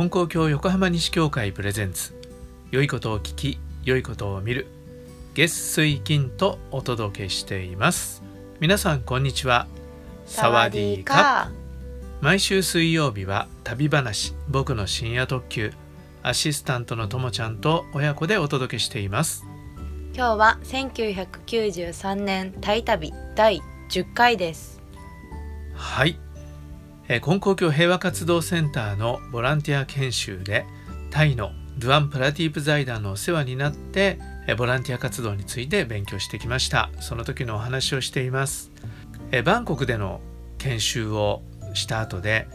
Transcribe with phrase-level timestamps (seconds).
[0.00, 2.14] 金光教横浜西教会プレゼンツ。
[2.70, 4.66] 良いことを聞き良いことを見る。
[5.34, 8.22] 月水金とお届けしています。
[8.60, 9.66] 皆さんこんにちは。
[10.24, 11.50] サワディーカ
[12.22, 15.70] 毎週水曜日は旅話僕の深夜特急
[16.22, 19.44] アシスタントのともちゃんと親子でお届けしています。
[20.14, 23.60] 今日は1993年タイ旅第
[23.90, 24.80] 10回です。
[25.74, 26.16] はい。
[26.16, 26.29] えー、
[27.18, 30.64] 金光教平和活動センターのボランティア研修で
[31.10, 36.88] タイのドゥアンプラティープ財団のお世話になって、えー、ボランティア活動について勉強してきました。
[37.00, 38.70] その時のお話をしています、
[39.32, 40.20] えー、バンコクでの
[40.58, 41.42] 研修を
[41.74, 42.46] した後で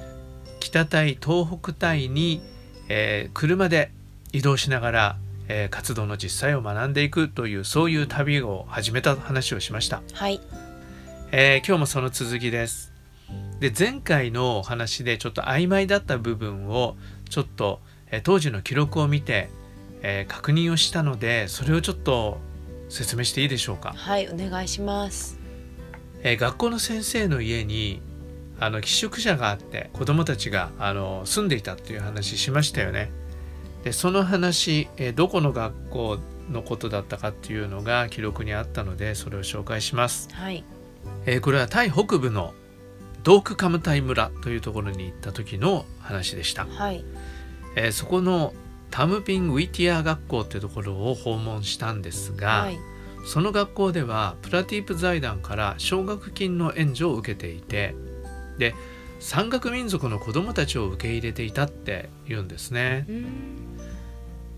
[0.61, 2.41] 北タイ東北タイに、
[2.87, 3.91] えー、車で
[4.31, 5.17] 移動しながら、
[5.49, 10.01] えー、活動の実際を学んでいくというそういう旅を始めた話をしました。
[10.13, 10.39] はい、
[11.33, 12.94] えー、今日もその続きです
[13.59, 16.97] で前回のお話でちょっと曖昧だった部分を
[17.29, 17.81] ちょっと、
[18.11, 19.49] え当時の記録を見て、
[20.01, 22.37] えー、確認をしたのでそれをちょっと
[22.89, 23.93] 説明していいでしょうか？
[23.95, 25.39] はいお願いします、
[26.21, 28.01] えー、学校の先生の家に
[28.59, 33.11] あの寄宿舎があって子どもたちがあの住んでいたっていう話しましたよね。
[33.83, 36.19] でその話、えー、どこの学校
[36.51, 40.63] のことだったかっていうのが記録にあったのでそれを紹介します、はい。
[41.25, 42.53] えー、これはタイ北部の
[43.25, 47.03] ドークカムタイ村というところに行った時の話でした、はい。
[47.75, 48.53] えー、そこの
[48.91, 52.77] タムピン・ウィティア学校というところを訪問したんですが、はい、
[53.25, 57.95] その学校ではプラティープ財団から奨学金の援助を受けていて
[58.59, 58.75] で
[59.19, 63.07] 山岳民族の子どもたちを受け入れていたって言うんですね。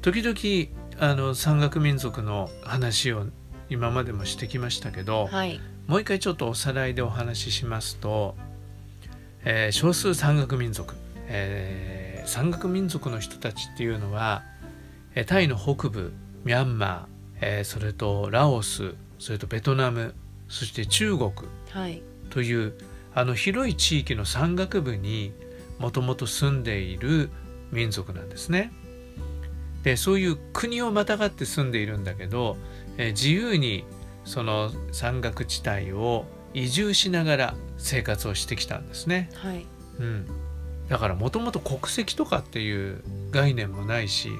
[0.02, 3.28] 時々あの山岳民族の話を
[3.70, 8.36] 今までもしてきましたけど、はい、もう一回ちょっとおさらいでお話ししますと
[9.50, 10.94] えー、少数山岳民族、
[11.28, 14.44] えー、山岳民族の人たちっていうのは、
[15.16, 16.12] えー、タイの北部
[16.44, 20.16] ミャンマー、えー、それとラオスそれとベトナム
[20.50, 21.32] そして中国
[22.30, 22.74] という、はい、
[23.16, 25.32] あの広い地域の山岳部に
[25.80, 27.30] もともと住んでいる
[27.72, 28.74] 民族なんですね。
[29.84, 32.58] でそういう国をまたがって住んでいるんだけど、
[32.98, 33.86] えー、自由に
[34.26, 39.30] その山岳地帯を移住しながら生活をしてきたんですね。
[39.36, 39.66] はい、
[40.00, 40.28] うん、
[40.90, 44.32] だからもともと国籍とかっていう概念もないし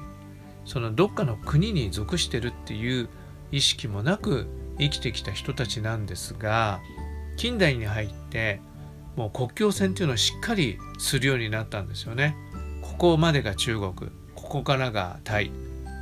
[0.64, 3.08] そのどっかの国に属してるっていう
[3.52, 4.46] 意識もなく
[4.78, 6.80] 生きてきた人たちなんですが
[7.36, 8.60] 近代に入って
[9.16, 12.36] もう国境線っていうのをしっかりするようになったんですよね。
[12.82, 15.50] ここまでが中国ここからがタイ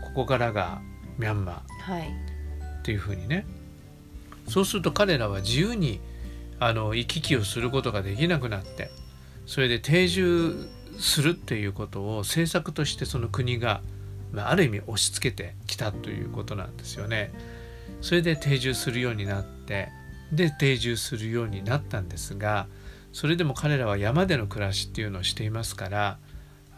[0.04, 0.80] ここからが
[1.18, 2.08] ミャンマー、はい、
[2.80, 3.46] っていうふうにね
[4.48, 6.00] そうすると彼らは自由に
[6.58, 8.90] あの行き来をすることができなくなって
[9.46, 10.68] それで定住
[10.98, 13.82] するっていうことを政策としてその国が、
[14.32, 17.32] まあ、ある意味押し付けてきたということなんですよね。
[18.00, 19.88] それで定住するようになって
[20.32, 22.66] で定住するようになったんですが
[23.12, 26.18] それでも彼らは山での暮らしっていうのをしていますから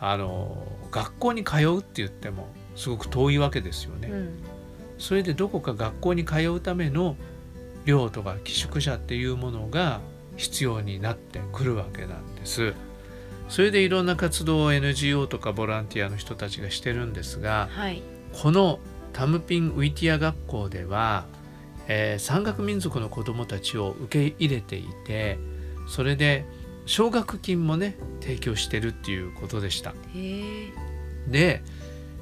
[0.00, 4.08] あの学校に通うって言ってもすごく遠いわけですよね。
[4.08, 4.28] うん、
[4.98, 7.16] それでどこか学校に通うための
[7.88, 10.02] 寮とか寄宿舎っていうものが
[10.36, 12.74] 必要になってくるわけなんです。
[13.48, 18.02] それでいろんな活動を NGO とかボランティアの人たちがしてるんですが、はい、
[18.34, 18.78] この
[19.14, 21.24] タムピン・ウィティア学校では、
[21.88, 25.38] えー、山岳民族の子どもたちを受け入れていて
[25.88, 26.44] それで
[26.84, 29.94] 奨学金もね提供してるっていうことでした。
[31.26, 31.62] で、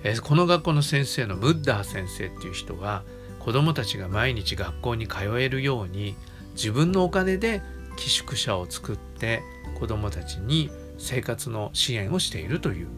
[0.05, 3.03] えー、この学校の先生のムッダー先生っていう人は
[3.47, 6.17] 子どもたちが毎日学校に通えるように
[6.57, 7.63] 自分のお金で
[7.97, 9.41] 寄宿舎を作って
[9.79, 10.69] 子どもたちに
[10.99, 12.89] 生活の支援をしているという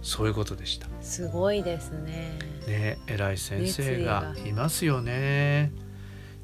[0.00, 0.86] そういうことでした。
[1.02, 2.38] すごいですね。
[2.66, 5.70] ね偉い先生がいますよね。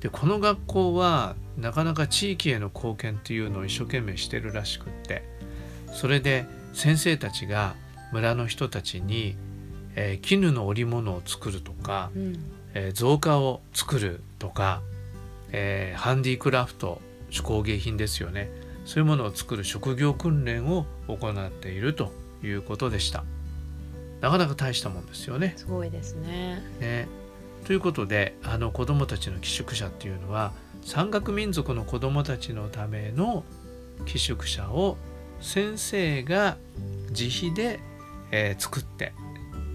[0.01, 5.23] でこの学校はなかなか地域への貢献っていうのを一生懸命してるらしくって
[5.95, 6.45] それで
[6.75, 7.75] 先生たちが
[8.13, 9.35] 村の人たちに、
[9.97, 14.83] えー、絹の織物を作るとか、うんえー、造花を作るとか、
[15.53, 17.01] えー、ハンディクラフト
[17.31, 18.51] 手工芸品ですよね。
[18.85, 22.13] そういうものを作る職業訓練を行っていると
[22.43, 23.25] いうことでした。
[24.21, 25.55] なかなか大したもんですよね。
[25.57, 26.63] すごいですね。
[26.81, 27.09] ね。
[27.65, 30.53] ということであの子どもたちの寄宿舎っていうのは
[30.83, 33.45] 山岳民族の子どもたちのための
[34.07, 34.97] 寄宿舎を
[35.41, 36.57] 先生が
[37.11, 37.81] 自費で、
[38.31, 39.13] えー、作って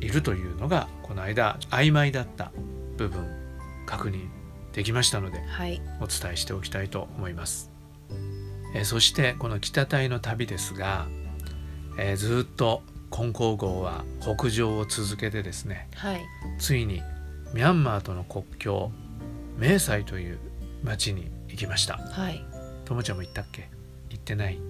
[0.01, 2.51] いるというのがこの間曖昧だった
[2.97, 3.25] 部分
[3.85, 4.27] 確認
[4.73, 7.71] できましたので、はい、お伝えしておきたいと思います。
[8.75, 11.07] えそしてこの北隊の旅ですが、
[11.97, 16.21] えー、ずっと金光号は北上を続けてですねはい。
[16.59, 17.01] ついに
[17.53, 18.91] ミャンマーとの国境
[19.57, 20.39] 明細という
[20.83, 21.97] 町に行きました。
[21.97, 22.43] はい。
[22.83, 23.69] ともちゃんも行ったっけ？
[24.09, 24.57] 行ってない。
[24.57, 24.61] 行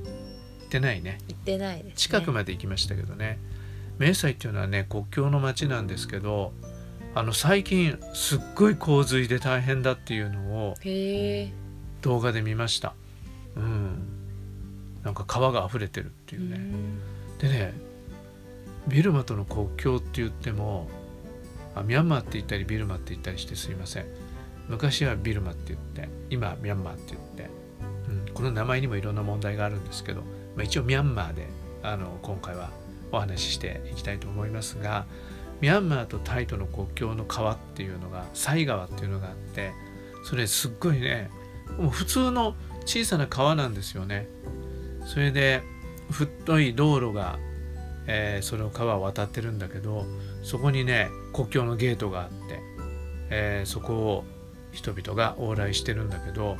[0.66, 1.18] ってないね。
[1.28, 3.40] 行ってないです、ね、近くまで行きましたけどね。
[3.98, 6.52] 明細っていうのはね国境の町なんですけど
[7.16, 10.76] あの最近すっごい洪水で大変だっていうのを
[12.02, 12.94] 動画で見ました。
[13.56, 14.16] うん。
[15.02, 16.60] なんか川が溢れてるっていうね、
[17.40, 17.74] でね
[18.88, 20.90] ビルマとの国境って言っても
[21.74, 24.06] あミャンマーって言ったりビルマって言ったりしてすいません。
[24.68, 27.50] 昔はビルマって言って今ミャンマーって言って、
[28.10, 31.48] うん、この名前にもいろんな問題があるんですけど、まあ、一応ミャンマーで
[31.82, 32.72] あの今回は
[33.12, 35.06] お話ししていきたいと思いますが
[35.62, 39.72] ミャンマーとタイとの国境の川っていうのがサイ川っていうのがあって
[40.24, 41.30] それすっごいね
[41.78, 42.56] もう普通の
[42.86, 44.28] 小さな川なんですよね。
[45.06, 45.64] それで
[46.12, 47.40] 太い道路が、
[48.08, 50.06] えーその川を渡ってるんだけど
[50.44, 52.60] そこにね国境のゲートがあって、
[53.30, 54.24] えーそこを
[54.72, 56.58] 人々が往来してるんだけど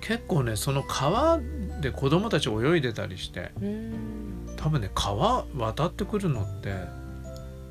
[0.00, 1.40] 結構ねその川
[1.82, 4.54] で子供たち泳いでたりしてうん。
[4.56, 6.72] 多分ね川渡ってくるのって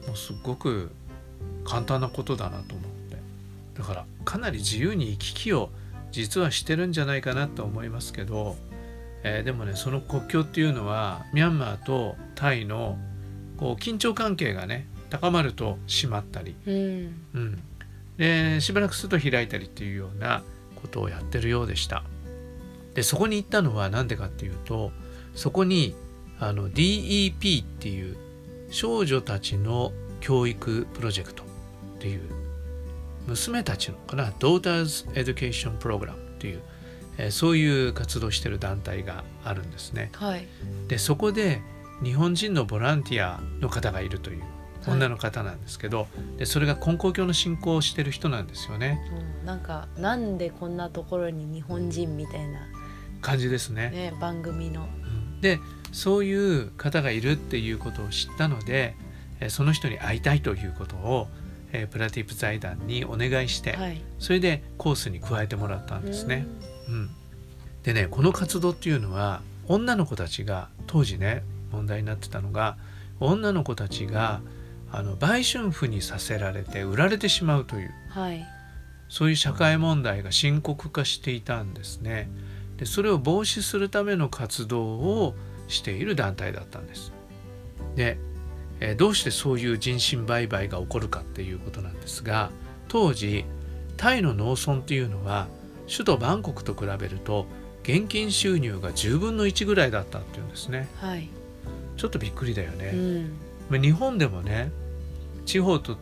[0.07, 0.91] もうすっごく
[1.63, 3.17] 簡単なことだなと思って。
[3.75, 5.69] だからかなり自由に行き来を
[6.11, 8.55] 実はしてるんじゃないかなと思いますけど、
[9.23, 12.97] えーでもねその国境っていうのはミャンマーとタイの
[13.57, 16.75] こう緊張関係がね高まると閉まったり、うん。
[17.33, 17.61] うん、
[18.17, 20.43] でしばらくすると開いたりっていうような
[20.75, 22.03] ことをやってるようでした。
[22.93, 24.91] でそこに行ったのは何でかっていうと
[25.35, 25.93] そこに
[26.39, 28.17] あの DEP っていう
[28.69, 31.45] 少女たちの教育プロジェクトっ
[31.99, 32.21] ていう
[33.27, 36.61] 娘たちのかな Daughters Education Program っていう、
[37.17, 40.11] えーそういう活動してる団体があるんですね。
[40.13, 40.47] はい。
[40.87, 41.61] でそこで
[42.03, 44.43] 日本人のボランティアの方がいるという
[44.87, 48.99] 女の方なんですけど、でそれが根高教の信仰をしてる人なんですよね。
[49.41, 49.45] うん。
[49.45, 52.59] なんかなんでこんなところに日本人みたいな
[53.21, 53.89] 感じですね。
[53.89, 54.83] ね番組の。
[54.83, 55.41] うん。
[55.41, 55.59] で
[55.97, 58.95] そういう方がいるっていうことを知ったので
[59.39, 61.27] えーその人に会いたいということを、
[61.71, 66.45] えープラティップ財団にお願いして、はいそれでコースに加えてもらったんですね。
[66.87, 67.09] うん、
[67.83, 72.77] でねこの活動っていうのは女の子たちが当時ね問題になってたのが
[73.19, 74.41] 女の子たちが
[74.91, 78.45] あの売春婦にさせられて売られてしまうといううんはい
[79.09, 82.29] そういう社会問題が深刻化していたんですね。
[82.77, 85.35] でそれを防止するための活動を
[85.67, 87.11] している団体だったんです。
[87.95, 88.17] で、
[88.79, 92.51] えーどうしてそういう人身売買が起こるかっていうことなんですが
[92.87, 93.43] 当時
[93.97, 95.47] タイの農村っていうのは
[95.91, 97.47] 首都バンコクと比べると
[97.83, 100.87] 現金収入が10分の1ぐらいだったっていうんですね。
[100.97, 101.29] はい
[101.97, 102.91] ちょっとびっくりだよね。
[102.93, 103.31] うん
[103.69, 104.71] まあ日本でもね
[105.45, 105.97] 地方と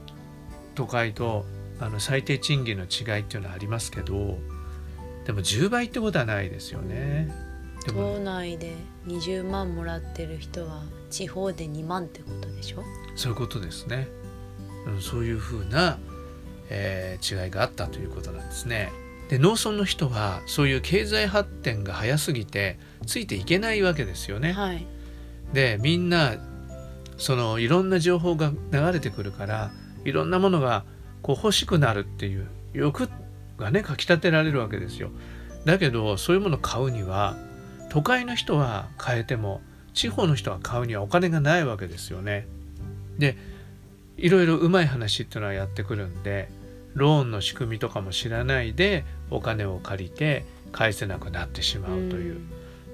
[0.76, 1.46] 都会と
[1.80, 4.38] あの最低賃金の違いっていうのはありますけど
[5.26, 7.34] でも10倍ってことはないですよね。
[7.86, 8.76] で島も内で
[9.08, 12.84] 20万もらってる人は地方で2万ってことでしょ？
[13.16, 14.08] そういうことですね。
[14.88, 15.98] うん、そういうふうな、
[16.70, 18.92] えー違いがあったということなんですね。
[19.30, 24.54] で農村の人はそういう経済発展が早すぎてついていけないわけですよね。
[24.54, 24.86] はい
[25.54, 26.36] でみんな
[27.18, 29.72] そのいろんな情報が流れてくるから
[30.04, 30.84] いろんなものが
[31.22, 33.10] こう欲しくなるっていう欲
[33.58, 35.10] がねかきたてられるわけですよ。
[35.66, 37.36] だけどそういうものを買うには
[37.96, 39.62] 都会の人は買えても
[39.94, 42.46] 地方の人が買うにはお金がないわけですよね。
[43.18, 43.38] で
[44.18, 46.50] いろいろうまい話っていうのはやってくるんで
[46.94, 52.42] ローンの仕組みとかも知らないでお金を借りて返せなくなってしまうという。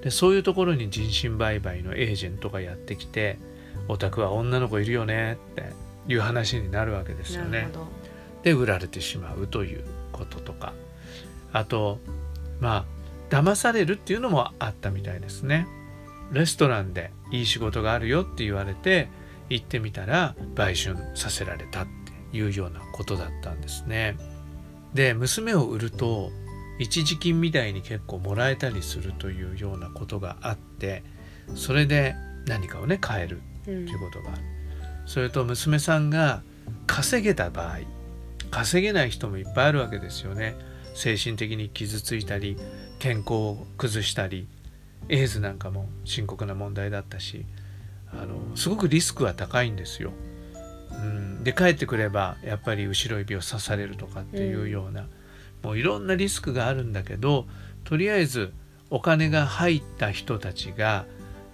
[0.04, 3.40] でそういうところに人身売買のエージェントがやってきて
[3.88, 5.64] 「お宅は女の子いるよね」って
[6.06, 7.68] いう話になるわけですよね
[8.44, 9.82] で売られてしまうという
[10.12, 10.72] こととか
[11.52, 11.98] あと
[12.60, 13.01] まあ
[13.32, 15.66] 騙されるっていうのもあったみたいですね。
[16.32, 19.08] レストランでいい仕事があるよって言われて
[19.48, 21.86] 行ってみたら売春させられたっ
[22.30, 24.18] ていうようなことだったんですね。
[24.92, 26.30] で娘を売ると
[26.78, 31.02] 一時金みたいに結構もらえたりするというようなことがあって
[31.54, 32.14] それで
[32.46, 34.42] 何かをね買えるうんということがある。
[35.06, 36.42] それと娘さんが
[36.86, 37.78] 稼げた場合
[38.50, 40.54] 稼げない人もいっぱいあるわけですよね。
[40.94, 42.58] 精神的に傷ついたり
[43.02, 44.46] 健康を崩したり
[45.08, 47.44] エイズなんかも深刻な問題だったし
[48.12, 50.12] あのすごくリスクは高いんですよ。
[50.92, 55.08] うん、で帰ってくればやっぱり後ろ指を刺されるとかっていうような、
[55.64, 57.46] もういろんなリスクがあるんだけど
[57.82, 58.52] とりあえず
[58.88, 61.04] お金が入った人たちが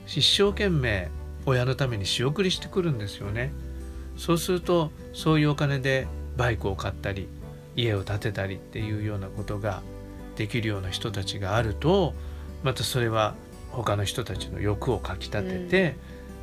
[0.06, 1.08] 一生懸命
[1.46, 3.52] 親のために仕送りしてくるんですよね。
[4.18, 7.26] そうするとそういうお金でバイクを買ったり
[7.74, 9.80] 家を建てたりっていうようなことが
[10.38, 12.14] できるような人たちがあると
[12.62, 13.34] またそれは
[13.70, 15.96] 他の人たちの欲をかきたてて、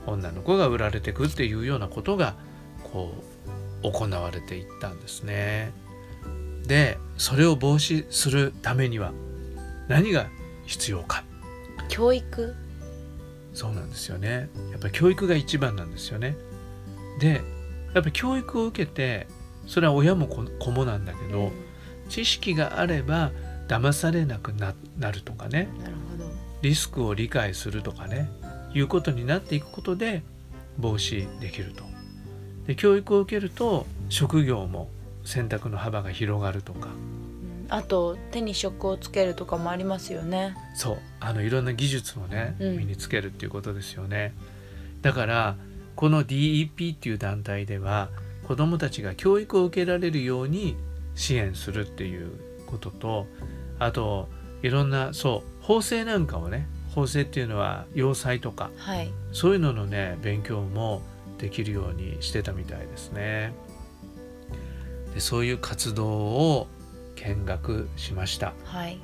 [0.06, 2.36] 女の子が売られてくっていうようなことが
[2.84, 3.16] こ
[3.84, 5.72] う行われていったんですね。
[6.68, 9.12] でそれを防止するためには
[9.88, 10.28] 何が
[10.66, 11.24] 必要か。
[11.90, 12.56] 教育？
[13.54, 14.50] そうなんですよね。
[14.72, 16.36] やっぱり教育が一番なんですよね。
[17.20, 17.42] で
[17.94, 19.28] やっぱり教育を受けて
[19.68, 21.52] それは親も子もなんだけど、
[22.10, 23.32] 知識があれば
[23.68, 25.68] 騙されなくなるとかね。
[26.62, 28.30] リスクを理解するとかね。
[28.74, 30.22] いうことになっていくことで
[30.78, 31.84] 防止できると。
[32.68, 34.90] で教育を受けると職業も
[35.24, 36.90] 選択の幅が広がるとか。
[36.90, 37.68] うん。
[37.70, 40.56] あと手に職をつけるとかもありますよね。
[40.76, 40.98] そう。
[41.20, 42.78] あのいろんな技術をね、うん。
[42.80, 44.34] 身につけるっていうことですよね。
[45.02, 45.56] だから
[45.96, 48.10] この DEP っていう団体では
[48.48, 50.76] 子どもたちが教育を受けられるように
[51.16, 52.32] 支援するっていう
[52.66, 53.28] ことと
[53.80, 54.30] あと
[54.62, 59.12] いろんなそう法制なんかをね法制っていうのは要塞とかはい。
[59.32, 61.02] そういうののね勉強も
[61.38, 63.54] できるようにしてたみたいですね。
[65.14, 66.68] でそういう活動を
[67.16, 68.54] 見学しました。
[68.64, 68.94] はい。
[68.94, 69.00] やっ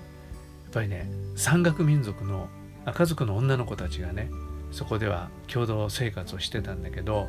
[0.72, 2.48] ぱりね山岳民族の
[2.86, 4.30] 赤族の女の子たちがね
[4.72, 7.28] そこでは共同生活をしてたんだけど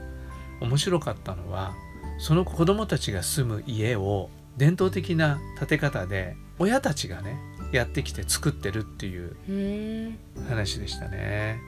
[0.60, 1.74] 面白かったのは
[2.18, 7.40] その子供たちが住む家を伝統的な建て方で親たちがね
[7.72, 10.16] やってきて作ってるっていう
[10.48, 11.58] 話でしたね、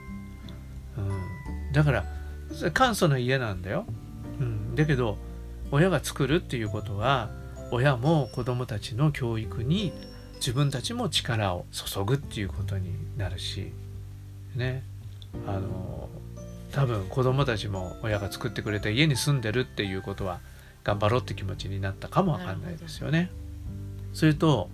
[0.97, 2.05] うん、だから
[2.71, 3.85] 簡素な家なんだよ、
[4.39, 5.17] うん、だけど
[5.69, 7.29] 親が作るっていうことは
[7.71, 9.91] 親も子供たちの教育に
[10.35, 13.73] 自分たちも力を注ぐっていうことになるし
[14.55, 14.83] ね。
[15.45, 16.07] あの
[16.71, 20.39] 多分子供たちも親が作ってくれた家に住んでるっていうことは
[20.85, 23.29] 頑張ろうって気持ちになったかもわかんないですよね。
[24.13, 24.69] それと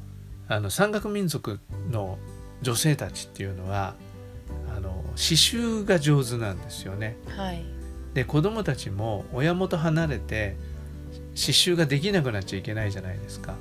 [0.52, 2.20] あの山岳民族の
[2.62, 3.96] 女性たちっていうのは
[4.76, 7.18] あの刺繍が上手なんですよね。
[7.26, 7.64] はい
[8.14, 10.58] で子供たちも親元離れて
[11.30, 13.56] 刺繍ができなくなっちゃいけないじゃないですか。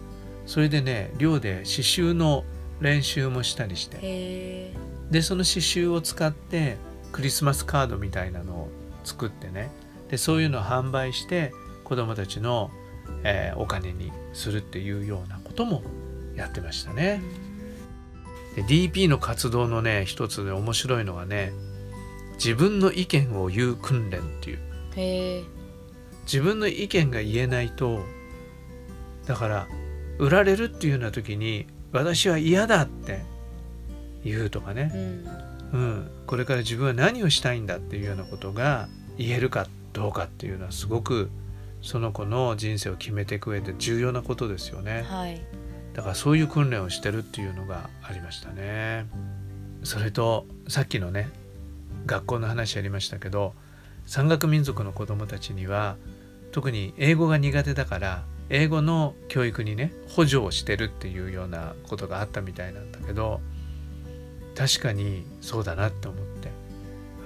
[0.47, 2.43] それでね寮で刺繍の
[2.81, 4.75] 練習もしたりして
[5.13, 6.77] でその刺繍を使って
[7.13, 8.69] クリスマスカードみたいなのを
[9.05, 9.71] 作ってね
[10.09, 11.53] でそういうのを販売して
[11.85, 12.73] 子供たちの、
[13.23, 15.83] えーお金にするっていうようなことも
[16.41, 17.21] やってましたね。
[18.57, 21.53] で DP の活動のね一つで面白いのがね
[22.35, 25.45] 自分の意見を言う訓練っていう。
[26.25, 28.05] 自分の意見が言えないと
[29.27, 29.69] だから
[30.19, 33.23] 売られるっていうような時に私は嫌だって
[34.25, 34.91] 言うとかね。
[34.95, 35.51] う、ん。
[35.73, 41.31] うん、これから自分は何をしたいんだっていうようなことが言えるかどうかっていうのはすごく
[41.83, 45.03] その子の人生を決めていく上で重要なことですよね。
[45.03, 45.41] はい
[45.95, 49.07] だからそういう訓練をしてるっていうのがありましたね。
[49.83, 51.31] それとさっきのね
[52.07, 53.55] 学校の話ありましたけど
[54.07, 55.97] 山岳民族の子どもたちには
[56.53, 63.41] 特に英語が苦手だから英語の教育にね補助をしてるっていうようなことがあったみたいなんだけど
[64.57, 66.51] 確かにそうだなって思って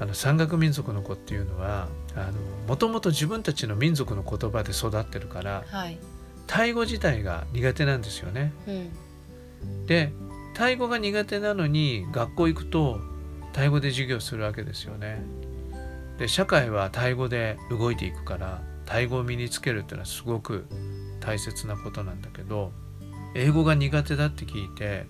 [0.01, 1.89] あの山岳民族の子っていうのは
[2.69, 5.99] もともと自分たちの民族の言葉で育ってるからはい
[6.47, 8.53] タイ語自体が苦手なんですよね。
[8.67, 10.13] うんで
[10.55, 13.01] タイ語が苦手なのに学校行くと
[13.53, 15.23] タイ語で授業するわけですよね。
[16.19, 20.67] で社会はタイ語で動いていくからタイ語を身につけるっていうのはすごく
[21.21, 22.73] 大切なことなんだけど
[23.35, 25.07] 英語が苦手だって聞いて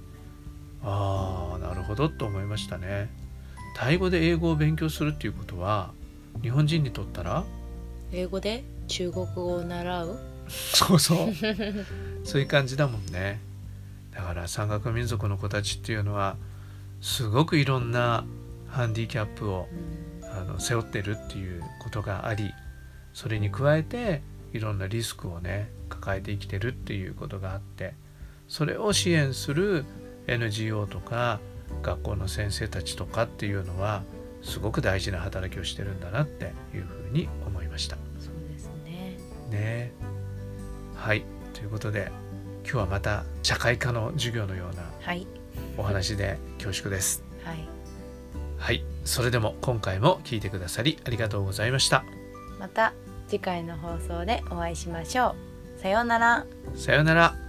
[0.82, 3.10] ああなるほどと思いましたね。
[3.76, 5.92] タイ語で英語を勉強するっていうことは
[6.42, 7.44] 日本人にとったら？
[8.12, 10.18] 英語で中国語を習う？
[10.48, 11.32] そうそう。
[12.24, 13.40] そういう感じだもんね。
[14.12, 16.36] だから山岳民族の子たちっていうのは
[17.00, 18.24] すごくいろんな
[18.68, 20.04] ハンディキャップをうん
[20.36, 22.52] あの背負ってるっていうことがあり
[23.12, 24.22] それに加えて
[24.52, 27.94] いろんなリスクをね抱えて生きてるっていうことがあって
[28.48, 29.84] それを支援する
[30.26, 31.40] NGO とか
[31.82, 34.02] 学校の先生たちとかっていうのは
[34.42, 37.96] すごく大事な働きをしてるんだなっていうふうに思いました。
[38.18, 39.18] そうですね。
[39.50, 39.92] ね
[41.04, 42.10] はいということで
[42.62, 45.26] 今日はまた社会科の授業のようなはい
[45.76, 47.22] お話で恐縮です。
[47.44, 47.58] はい
[48.56, 52.06] はいそれでも今回も聞いてくださりありがとうございました。
[52.58, 52.94] また
[53.28, 55.34] 次回の放送でお会いしましょ
[55.76, 57.43] うさようならさようなら。